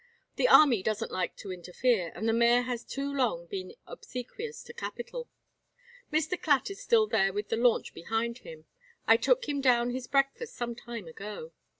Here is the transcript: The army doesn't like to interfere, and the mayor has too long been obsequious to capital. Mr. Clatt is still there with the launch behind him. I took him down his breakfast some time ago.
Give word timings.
The 0.35 0.47
army 0.47 0.81
doesn't 0.81 1.11
like 1.11 1.35
to 1.35 1.51
interfere, 1.51 2.11
and 2.15 2.27
the 2.27 2.33
mayor 2.33 2.63
has 2.63 2.83
too 2.83 3.13
long 3.13 3.45
been 3.45 3.73
obsequious 3.85 4.63
to 4.63 4.73
capital. 4.73 5.29
Mr. 6.11 6.41
Clatt 6.41 6.71
is 6.71 6.81
still 6.81 7.05
there 7.05 7.31
with 7.31 7.49
the 7.49 7.55
launch 7.57 7.93
behind 7.93 8.39
him. 8.39 8.65
I 9.05 9.15
took 9.17 9.47
him 9.47 9.61
down 9.61 9.91
his 9.91 10.07
breakfast 10.07 10.55
some 10.55 10.73
time 10.73 11.05
ago. 11.07 11.51